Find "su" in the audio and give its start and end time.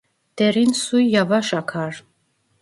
0.73-0.97